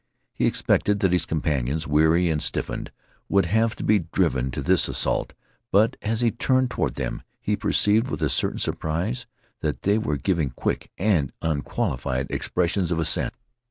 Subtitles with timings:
[0.33, 2.91] He expected that his companions, weary and stiffened,
[3.29, 5.33] would have to be driven to this assault,
[5.71, 9.27] but as he turned toward them he perceived with a certain surprise
[9.59, 13.35] that they were giving quick and unqualified expressions of assent.